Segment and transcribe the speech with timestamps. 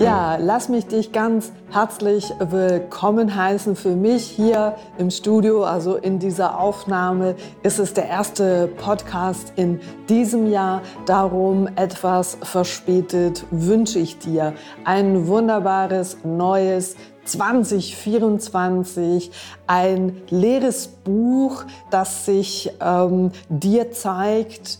[0.00, 3.76] Ja, lass mich dich ganz herzlich willkommen heißen.
[3.76, 9.78] Für mich hier im Studio, also in dieser Aufnahme, ist es der erste Podcast in
[10.08, 10.80] diesem Jahr.
[11.04, 14.54] Darum etwas verspätet wünsche ich dir
[14.84, 16.96] ein wunderbares neues
[17.30, 19.30] 2024
[19.66, 24.78] ein leeres Buch, das sich ähm, dir zeigt,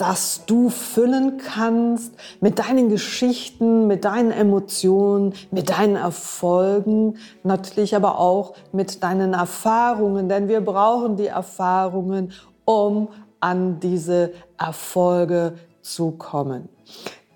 [0.00, 8.18] dass du füllen kannst mit deinen Geschichten, mit deinen Emotionen, mit deinen Erfolgen, natürlich aber
[8.18, 12.32] auch mit deinen Erfahrungen, denn wir brauchen die Erfahrungen,
[12.64, 13.08] um
[13.40, 16.70] an diese Erfolge zu kommen.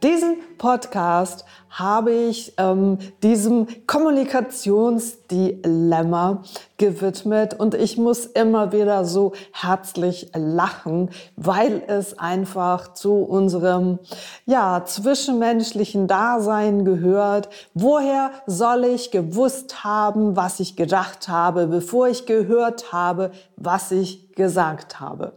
[0.02, 6.42] Diesen Podcast habe ich ähm, diesem Kommunikationsdilemma
[6.78, 13.98] gewidmet und ich muss immer wieder so herzlich lachen, weil es einfach zu unserem
[14.46, 17.48] ja zwischenmenschlichen Dasein gehört.
[17.74, 24.32] Woher soll ich gewusst haben, was ich gedacht habe, bevor ich gehört habe, was ich
[24.34, 25.32] gesagt habe?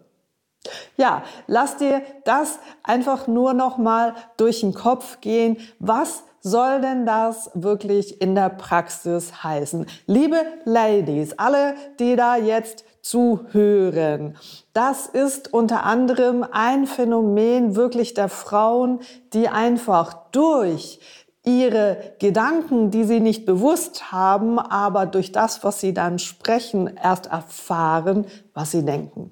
[0.97, 5.57] Ja, lass dir das einfach nur noch mal durch den Kopf gehen.
[5.79, 9.85] Was soll denn das wirklich in der Praxis heißen?
[10.05, 14.35] Liebe Ladies, alle, die da jetzt zuhören.
[14.73, 18.99] Das ist unter anderem ein Phänomen wirklich der Frauen,
[19.33, 20.99] die einfach durch
[21.47, 27.27] ihre Gedanken, die sie nicht bewusst haben, aber durch das, was sie dann sprechen, erst
[27.27, 29.31] erfahren, was sie denken.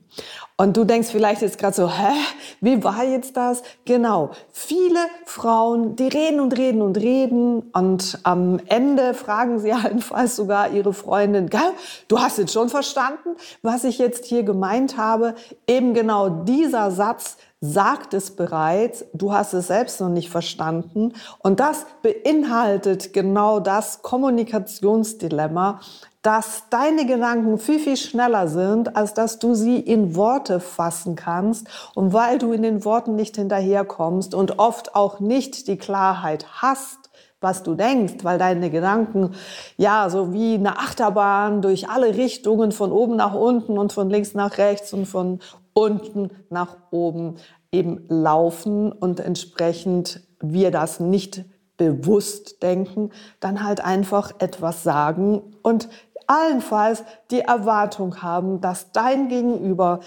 [0.58, 2.14] Und du denkst vielleicht jetzt gerade so, hä,
[2.61, 3.61] wie war jetzt das?
[3.84, 10.38] Genau, viele Frauen, die reden und reden und reden und am Ende fragen sie allenfalls
[10.38, 11.73] sogar ihre Freundin, Gell,
[12.08, 15.36] du hast jetzt schon verstanden, was ich jetzt hier gemeint habe.
[15.67, 21.13] Eben genau dieser Satz sagt es bereits, du hast es selbst noch nicht verstanden.
[21.40, 25.81] Und das beinhaltet genau das Kommunikationsdilemma,
[26.25, 31.68] dass deine Gedanken viel, viel schneller sind, als dass du sie in Worte fassen kannst.
[31.94, 37.12] Und weil du in den Worten nicht hinterherkommst und oft auch nicht die Klarheit hast,
[37.41, 39.36] was du denkst, weil deine Gedanken
[39.78, 44.34] ja so wie eine Achterbahn durch alle Richtungen von oben nach unten und von links
[44.34, 45.38] nach rechts und von
[45.74, 47.36] unten nach oben
[47.72, 51.46] eben laufen und entsprechend wir das nicht
[51.78, 55.90] bewusst denken, dann halt einfach etwas sagen und
[56.28, 60.00] allenfalls die Erwartung haben, dass dein Gegenüber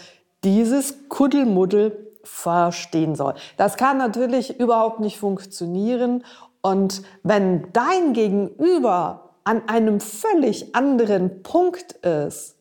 [0.45, 3.35] dieses Kuddelmuddel verstehen soll.
[3.57, 6.25] Das kann natürlich überhaupt nicht funktionieren.
[6.61, 12.57] Und wenn dein Gegenüber an einem völlig anderen Punkt ist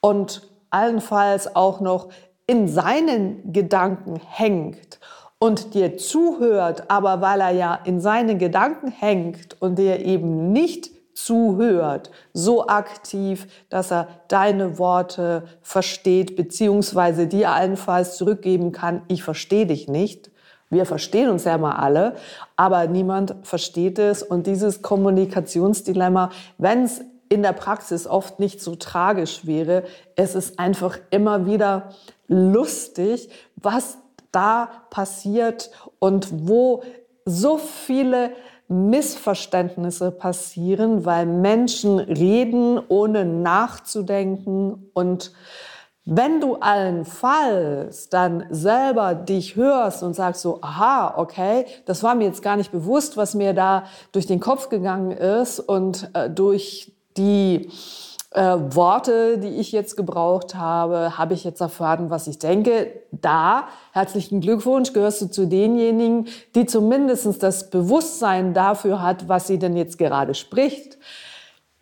[0.00, 2.08] und allenfalls auch noch
[2.46, 5.00] in seinen Gedanken hängt
[5.38, 10.90] und dir zuhört, aber weil er ja in seinen Gedanken hängt und dir eben nicht
[11.16, 19.66] zuhört, so aktiv, dass er deine Worte versteht, beziehungsweise dir allenfalls zurückgeben kann, ich verstehe
[19.66, 20.30] dich nicht.
[20.68, 22.16] Wir verstehen uns ja mal alle,
[22.56, 24.22] aber niemand versteht es.
[24.22, 29.84] Und dieses Kommunikationsdilemma, wenn es in der Praxis oft nicht so tragisch wäre,
[30.16, 31.90] es ist einfach immer wieder
[32.28, 33.98] lustig, was
[34.32, 36.82] da passiert und wo
[37.24, 38.32] so viele
[38.68, 44.90] Missverständnisse passieren, weil Menschen reden, ohne nachzudenken.
[44.92, 45.32] Und
[46.04, 52.24] wenn du allenfalls dann selber dich hörst und sagst so, aha, okay, das war mir
[52.24, 56.92] jetzt gar nicht bewusst, was mir da durch den Kopf gegangen ist und äh, durch
[57.16, 57.70] die
[58.32, 62.92] äh, Worte, die ich jetzt gebraucht habe, habe ich jetzt erfahren, was ich denke.
[63.12, 69.58] Da, herzlichen Glückwunsch, gehörst du zu denjenigen, die zumindest das Bewusstsein dafür hat, was sie
[69.58, 70.98] denn jetzt gerade spricht.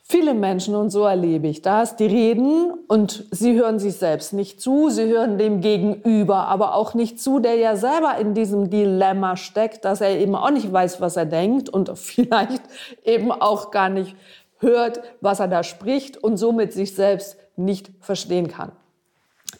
[0.06, 4.60] Viele Menschen, und so erlebe ich das, die reden und sie hören sich selbst nicht
[4.60, 9.38] zu, sie hören dem Gegenüber aber auch nicht zu, der ja selber in diesem Dilemma
[9.38, 12.62] steckt, dass er eben auch nicht weiß, was er denkt und vielleicht
[13.02, 14.14] eben auch gar nicht
[14.58, 18.72] hört, was er da spricht und somit sich selbst nicht verstehen kann.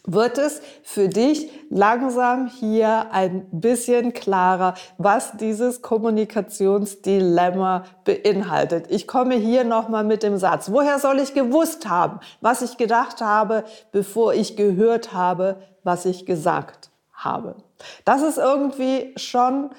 [0.07, 8.85] Wird es für dich langsam hier ein bisschen klarer, was dieses Kommunikationsdilemma beinhaltet?
[8.89, 10.71] Ich komme hier nochmal mit dem Satz.
[10.71, 16.25] Woher soll ich gewusst haben, was ich gedacht habe, bevor ich gehört habe, was ich
[16.25, 17.55] gesagt habe?
[18.03, 19.69] Das ist irgendwie schon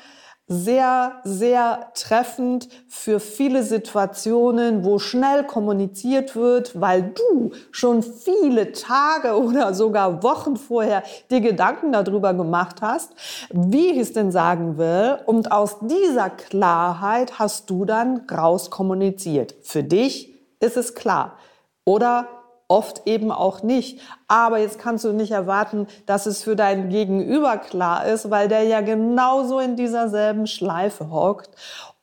[0.49, 9.37] sehr, sehr treffend für viele Situationen, wo schnell kommuniziert wird, weil du schon viele Tage
[9.43, 13.13] oder sogar Wochen vorher dir Gedanken darüber gemacht hast,
[13.51, 15.19] wie ich es denn sagen will.
[15.27, 19.57] Und aus dieser Klarheit hast du dann raus kommuniziert.
[19.63, 21.39] Für dich ist es klar.
[21.85, 22.29] Oder
[22.69, 24.01] oft eben auch nicht.
[24.29, 28.63] Aber jetzt kannst du nicht erwarten, dass es für dein Gegenüber klar ist, weil der
[28.65, 31.51] ja genauso in dieser selben Schleife hockt.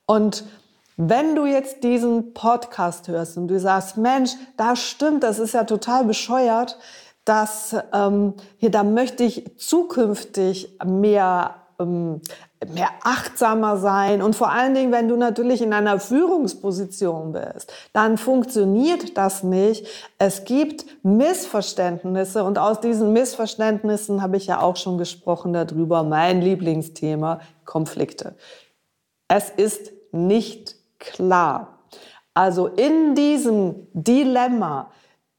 [0.06, 0.44] Und
[0.96, 5.64] wenn du jetzt diesen Podcast hörst und du sagst, Mensch, da stimmt, das ist ja
[5.64, 6.78] total bescheuert,
[7.26, 12.22] dass ähm, hier, da möchte ich zukünftig mehr ähm,
[12.72, 18.18] mehr achtsamer sein und vor allen Dingen, wenn du natürlich in einer Führungsposition bist, dann
[18.18, 19.88] funktioniert das nicht.
[20.18, 26.42] Es gibt Missverständnisse und aus diesen Missverständnissen habe ich ja auch schon gesprochen darüber, mein
[26.42, 28.36] Lieblingsthema, Konflikte.
[29.28, 31.80] Es ist nicht klar.
[32.34, 34.92] Also in diesem Dilemma,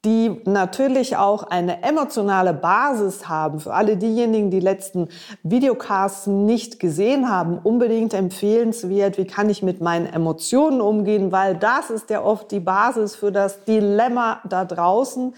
[0.05, 3.59] die natürlich auch eine emotionale Basis haben.
[3.59, 5.09] Für alle diejenigen, die letzten
[5.43, 11.89] Videocasts nicht gesehen haben, unbedingt empfehlenswert, wie kann ich mit meinen Emotionen umgehen, weil das
[11.89, 15.33] ist ja oft die Basis für das Dilemma da draußen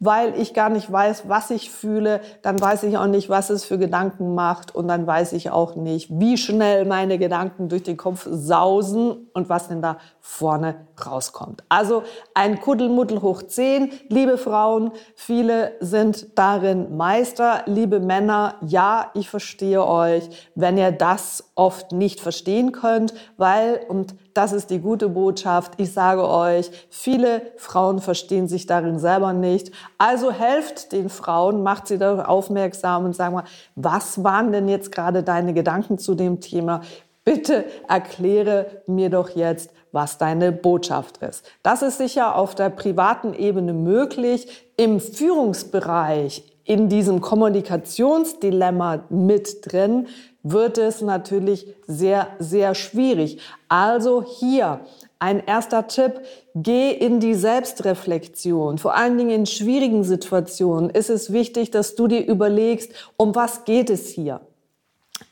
[0.00, 3.64] weil ich gar nicht weiß, was ich fühle, dann weiß ich auch nicht, was es
[3.64, 7.96] für Gedanken macht und dann weiß ich auch nicht, wie schnell meine Gedanken durch den
[7.96, 11.64] Kopf sausen und was denn da vorne rauskommt.
[11.68, 12.04] Also
[12.34, 19.84] ein Kuddelmuddel hoch 10, liebe Frauen, viele sind darin Meister, liebe Männer, ja, ich verstehe
[19.84, 25.72] euch, wenn ihr das oft nicht verstehen könnt, weil, und das ist die gute Botschaft.
[25.78, 29.72] Ich sage euch, viele Frauen verstehen sich darin selber nicht.
[29.98, 33.42] Also helft den Frauen, macht sie darauf aufmerksam und sagt mal,
[33.74, 36.82] was waren denn jetzt gerade deine Gedanken zu dem Thema?
[37.24, 41.44] Bitte erkläre mir doch jetzt, was deine Botschaft ist.
[41.64, 44.68] Das ist sicher auf der privaten Ebene möglich.
[44.76, 50.06] Im Führungsbereich, in diesem Kommunikationsdilemma mit drin,
[50.42, 53.38] wird es natürlich sehr, sehr schwierig.
[53.68, 54.80] Also hier
[55.18, 56.20] ein erster Tipp,
[56.54, 58.76] geh in die Selbstreflexion.
[58.76, 63.64] Vor allen Dingen in schwierigen Situationen ist es wichtig, dass du dir überlegst, um was
[63.64, 64.42] geht es hier?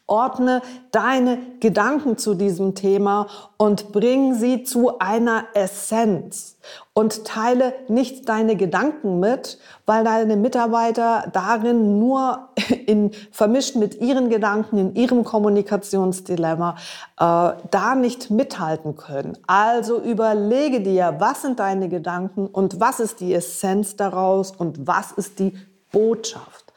[0.09, 0.63] Ordne
[0.93, 3.27] deine Gedanken zu diesem Thema
[3.57, 6.59] und bring sie zu einer Essenz
[6.93, 12.51] und teile nicht deine Gedanken mit, weil deine Mitarbeiter darin nur
[12.87, 16.77] in, vermischt mit ihren Gedanken, in ihrem Kommunikationsdilemma,
[17.19, 19.37] äh, da nicht mithalten können.
[19.49, 25.11] Also überlege dir, was sind deine Gedanken und was ist die Essenz daraus und was
[25.11, 25.53] ist die
[25.91, 26.73] Botschaft.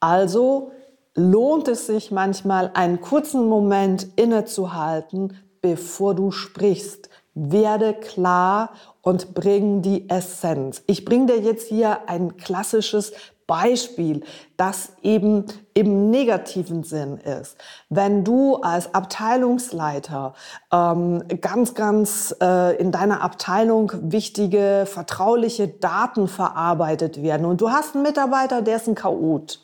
[0.00, 0.72] Also
[1.16, 7.08] lohnt es sich manchmal, einen kurzen Moment innezuhalten, bevor du sprichst.
[7.34, 8.70] Werde klar
[9.02, 10.82] und bring die Essenz.
[10.86, 13.12] Ich bringe dir jetzt hier ein klassisches
[13.46, 14.22] Beispiel,
[14.56, 15.44] das eben
[15.74, 17.56] im negativen Sinn ist.
[17.88, 20.34] Wenn du als Abteilungsleiter
[20.72, 27.94] ähm, ganz, ganz äh, in deiner Abteilung wichtige, vertrauliche Daten verarbeitet werden und du hast
[27.94, 29.60] einen Mitarbeiter, der ist ein Chaot.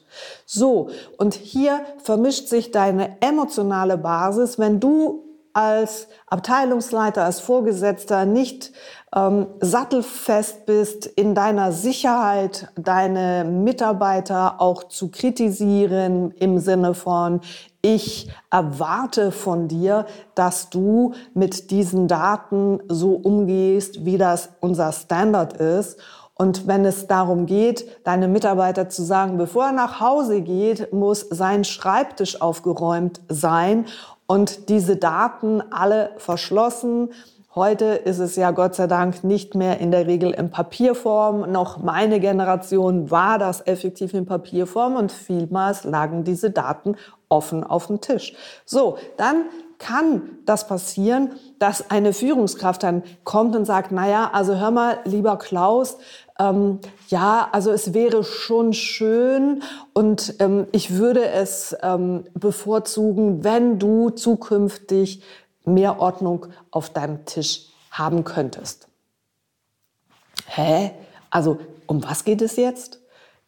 [0.47, 8.73] So, und hier vermischt sich deine emotionale Basis, wenn du als Abteilungsleiter, als Vorgesetzter nicht
[9.15, 17.41] ähm, sattelfest bist in deiner Sicherheit, deine Mitarbeiter auch zu kritisieren im Sinne von,
[17.83, 20.07] ich erwarte von dir,
[20.37, 25.99] dass du mit diesen Daten so umgehst, wie das unser Standard ist.
[26.35, 31.27] Und wenn es darum geht, deine Mitarbeiter zu sagen, bevor er nach Hause geht, muss
[31.31, 33.87] sein Schreibtisch aufgeräumt sein
[34.27, 37.11] und diese Daten alle verschlossen,
[37.55, 41.53] Heute ist es ja Gott sei Dank nicht mehr in der Regel in Papierform.
[41.53, 46.97] Noch meine Generation war das effektiv in Papierform und vielmals lagen diese Daten
[47.29, 48.33] offen auf dem Tisch.
[48.65, 49.45] So, dann
[49.83, 55.37] kann das passieren, dass eine Führungskraft dann kommt und sagt, naja, also hör mal, lieber
[55.37, 55.99] Klaus,
[56.39, 59.63] ähm, ja, also es wäre schon schön
[59.93, 65.23] und ähm, ich würde es ähm, bevorzugen, wenn du zukünftig
[65.65, 68.89] mehr Ordnung auf deinem Tisch haben könntest.
[70.47, 70.93] Hä?
[71.29, 73.01] Also um was geht es jetzt?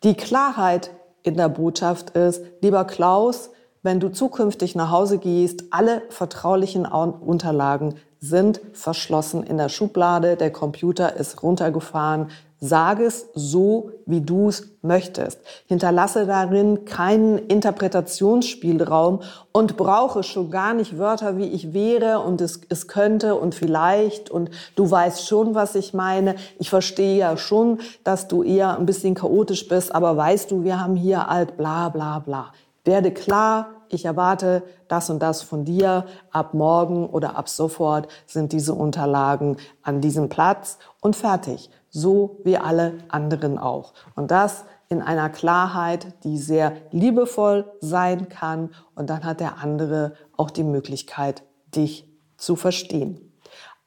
[0.02, 0.90] Die Klarheit
[1.22, 3.50] in der Botschaft ist, lieber Klaus,
[3.84, 10.50] wenn du zukünftig nach Hause gehst, alle vertraulichen Unterlagen sind verschlossen in der Schublade, der
[10.50, 12.30] Computer ist runtergefahren.
[12.58, 15.38] Sag es so, wie du es möchtest.
[15.66, 19.20] Hinterlasse darin keinen Interpretationsspielraum
[19.52, 24.30] und brauche schon gar nicht Wörter wie ich wäre und es, es könnte und vielleicht
[24.30, 26.36] und du weißt schon, was ich meine.
[26.58, 30.80] Ich verstehe ja schon, dass du eher ein bisschen chaotisch bist, aber weißt du, wir
[30.80, 32.50] haben hier halt bla bla bla.
[32.84, 36.06] Werde klar, ich erwarte das und das von dir.
[36.30, 41.70] Ab morgen oder ab sofort sind diese Unterlagen an diesem Platz und fertig.
[41.90, 43.94] So wie alle anderen auch.
[44.16, 48.70] Und das in einer Klarheit, die sehr liebevoll sein kann.
[48.94, 51.42] Und dann hat der andere auch die Möglichkeit,
[51.74, 53.32] dich zu verstehen.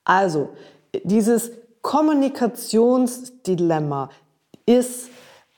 [0.03, 0.49] Also,
[1.03, 1.51] dieses
[1.81, 4.09] Kommunikationsdilemma
[4.65, 5.09] ist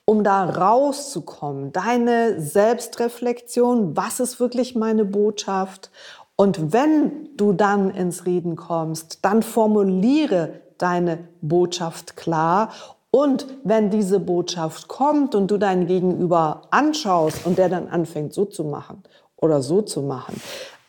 [0.10, 5.92] um da rauszukommen, deine Selbstreflexion, was ist wirklich meine Botschaft?
[6.36, 12.72] Und wenn du dann ins Reden kommst, dann formuliere deine Botschaft klar.
[13.12, 18.46] Und wenn diese Botschaft kommt und du deinen Gegenüber anschaust und der dann anfängt so
[18.46, 19.04] zu machen
[19.38, 20.42] oder so zu machen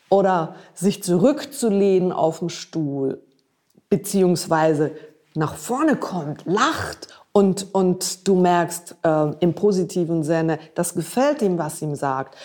[0.08, 3.20] oder sich zurückzulehnen auf dem Stuhl,
[3.90, 4.92] beziehungsweise
[5.34, 11.58] nach vorne kommt, lacht und, und du merkst äh, im positiven Sinne, das gefällt ihm,
[11.58, 12.37] was ihm sagt,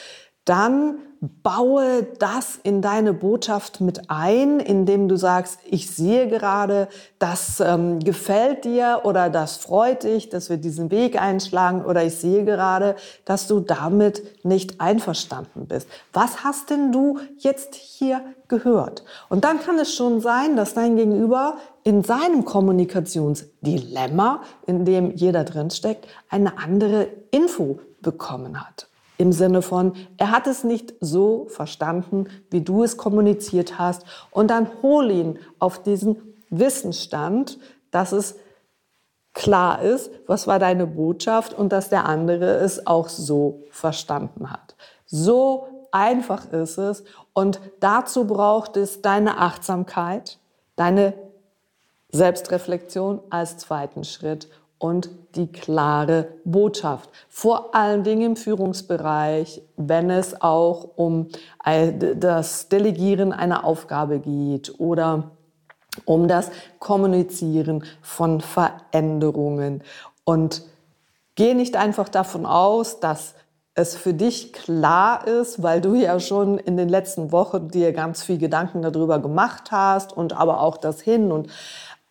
[0.45, 6.87] dann baue das in deine Botschaft mit ein, indem du sagst, ich sehe gerade,
[7.17, 12.15] das ähm, gefällt dir oder das freut dich, dass wir diesen Weg einschlagen oder ich
[12.15, 15.87] sehe gerade, dass du damit nicht einverstanden bist.
[16.13, 19.03] Was hast denn du jetzt hier gehört?
[19.29, 25.43] Und dann kann es schon sein, dass dein Gegenüber in seinem Kommunikationsdilemma, in dem jeder
[25.43, 28.87] drinsteckt, eine andere Info bekommen hat.
[29.17, 34.03] Im Sinne von, er hat es nicht so verstanden, wie du es kommuniziert hast.
[34.31, 36.17] Und dann hol ihn auf diesen
[36.49, 37.59] Wissensstand,
[37.91, 38.35] dass es
[39.33, 44.75] klar ist, was war deine Botschaft und dass der andere es auch so verstanden hat.
[45.05, 47.03] So einfach ist es.
[47.33, 50.39] Und dazu braucht es deine Achtsamkeit,
[50.75, 51.13] deine
[52.15, 57.09] Selbstreflexion als zweiten Schritt und die klare Botschaft.
[57.29, 61.27] Vor allen Dingen im Führungsbereich, wenn es auch um
[61.63, 65.31] das Delegieren einer Aufgabe geht oder
[66.05, 69.83] um das Kommunizieren von Veränderungen.
[70.23, 70.63] Und
[71.35, 73.35] geh nicht einfach davon aus, dass
[73.77, 78.23] es für dich klar ist, weil du ja schon in den letzten Wochen dir ganz
[78.23, 81.49] viel Gedanken darüber gemacht hast und aber auch das Hin und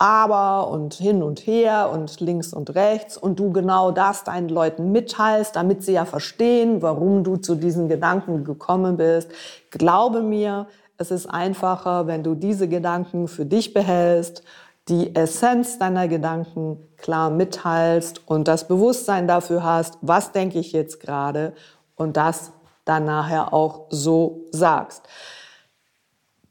[0.05, 4.93] aber und hin und her und links und rechts und du genau das deinen Leuten
[4.93, 9.31] mitteilst, damit sie ja verstehen, warum du zu diesen Gedanken gekommen bist.
[9.71, 10.67] Glaube mir,
[10.99, 14.43] es ist einfacher, wenn du diese Gedanken für dich behältst,
[14.89, 21.01] die Essenz deiner Gedanken klar mitteilst und das Bewusstsein dafür hast, was denke ich jetzt
[21.01, 21.55] gerade
[21.97, 22.53] und das
[22.85, 25.05] dann nachher auch so sagst.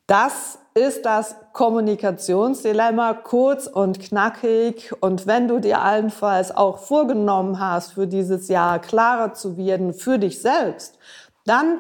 [0.07, 4.91] Das ist das Kommunikationsdilemma kurz und knackig.
[5.01, 10.17] Und wenn du dir allenfalls auch vorgenommen hast, für dieses Jahr klarer zu werden für
[10.17, 10.97] dich selbst,
[11.45, 11.77] dann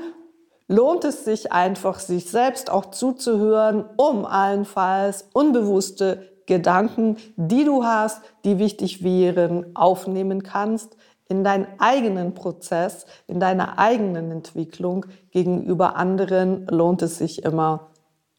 [0.67, 8.21] lohnt es sich einfach, sich selbst auch zuzuhören, um allenfalls unbewusste Gedanken, die du hast,
[8.45, 10.97] die wichtig wären, aufnehmen kannst
[11.29, 17.89] in deinen eigenen Prozess, in deiner eigenen Entwicklung gegenüber anderen lohnt es sich immer,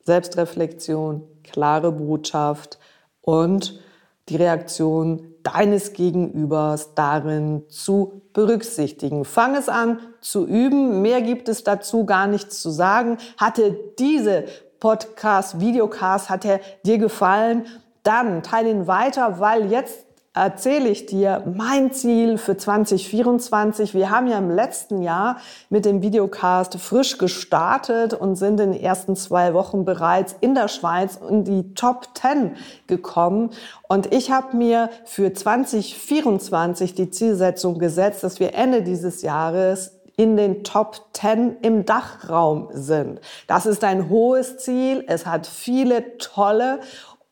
[0.04, 2.78] Selbstreflexion, klare Botschaft
[3.20, 3.80] und
[4.28, 9.24] die Reaktion deines Gegenübers darin zu berücksichtigen.
[9.24, 11.02] Fang es an zu üben.
[11.02, 13.18] Mehr gibt es dazu gar nichts zu sagen.
[13.36, 14.44] Hatte diese
[14.80, 17.66] Podcast, Videocast, hat er dir gefallen?
[18.02, 23.94] Dann teile ihn weiter, weil jetzt erzähle ich dir mein Ziel für 2024.
[23.94, 25.38] Wir haben ja im letzten Jahr
[25.70, 30.66] mit dem Videocast frisch gestartet und sind in den ersten zwei Wochen bereits in der
[30.66, 32.56] Schweiz in die Top 10
[32.88, 33.50] gekommen.
[33.88, 40.36] Und ich habe mir für 2024 die Zielsetzung gesetzt, dass wir Ende dieses Jahres in
[40.36, 43.20] den Top 10 im Dachraum sind.
[43.46, 45.04] Das ist ein hohes Ziel.
[45.06, 46.80] Es hat viele tolle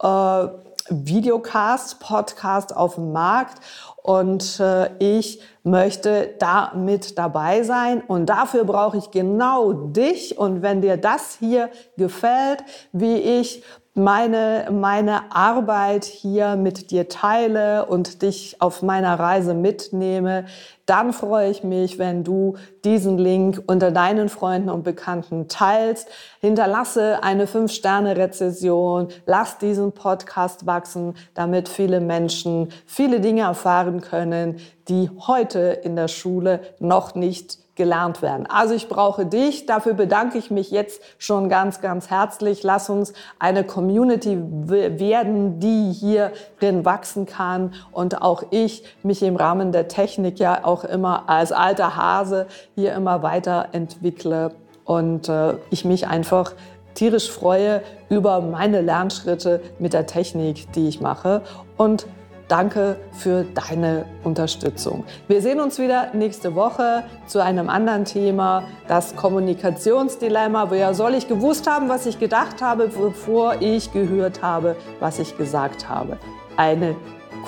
[0.02, 0.48] äh,
[0.88, 3.62] Videocast, Podcast auf dem Markt.
[4.02, 8.02] Und äh, ich möchte da mit dabei sein.
[8.06, 10.38] Und dafür brauche ich genau dich.
[10.38, 13.62] Und wenn dir das hier gefällt, wie ich
[13.94, 20.46] meine, meine Arbeit hier mit dir teile und dich auf meiner Reise mitnehme,
[20.86, 26.08] dann freue ich mich, wenn du diesen Link unter deinen Freunden und Bekannten teilst.
[26.40, 34.56] Hinterlasse eine 5-Sterne-Rezession, lass diesen Podcast wachsen, damit viele Menschen viele Dinge erfahren können,
[34.88, 38.46] die heute in der Schule noch nicht gelernt werden.
[38.46, 39.66] Also ich brauche dich.
[39.66, 42.62] Dafür bedanke ich mich jetzt schon ganz, ganz herzlich.
[42.62, 49.72] Lass uns eine Community werden, die hierin wachsen kann und auch ich mich im Rahmen
[49.72, 54.52] der Technik ja auch immer als alter Hase hier immer weiterentwickle
[54.84, 56.52] und äh, ich mich einfach
[56.94, 61.42] tierisch freue über meine Lernschritte mit der Technik, die ich mache
[61.76, 62.06] und
[62.48, 65.04] Danke für deine Unterstützung.
[65.28, 70.70] Wir sehen uns wieder nächste Woche zu einem anderen Thema, das Kommunikationsdilemma.
[70.70, 75.36] Woher soll ich gewusst haben, was ich gedacht habe, bevor ich gehört habe, was ich
[75.36, 76.18] gesagt habe?
[76.56, 76.96] Ein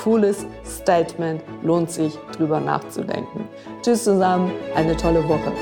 [0.03, 3.49] cooles Statement, lohnt sich drüber nachzudenken.
[3.83, 5.53] Tschüss zusammen, eine tolle Woche.